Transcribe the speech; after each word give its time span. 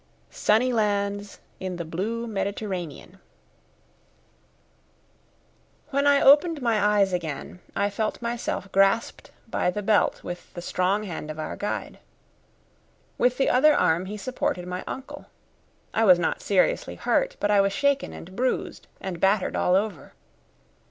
SUNNY 0.31 0.73
LANDS 0.73 1.39
IN 1.59 1.75
THE 1.75 1.85
BLUE 1.85 2.25
MEDITERRANEAN 2.25 3.19
When 5.91 6.07
I 6.07 6.19
opened 6.19 6.59
my 6.59 6.83
eyes 6.83 7.13
again 7.13 7.59
I 7.75 7.91
felt 7.91 8.19
myself 8.19 8.71
grasped 8.71 9.29
by 9.47 9.69
the 9.69 9.83
belt 9.83 10.23
with 10.23 10.55
the 10.55 10.61
strong 10.63 11.03
hand 11.03 11.29
of 11.29 11.37
our 11.37 11.55
guide. 11.55 11.99
With 13.19 13.37
the 13.37 13.51
other 13.51 13.75
arm 13.75 14.07
he 14.07 14.17
supported 14.17 14.65
my 14.65 14.83
uncle. 14.87 15.27
I 15.93 16.03
was 16.05 16.17
not 16.17 16.41
seriously 16.41 16.95
hurt, 16.95 17.35
but 17.39 17.51
I 17.51 17.61
was 17.61 17.71
shaken 17.71 18.11
and 18.11 18.35
bruised 18.35 18.87
and 18.99 19.19
battered 19.19 19.55
all 19.55 19.75
over. 19.75 20.13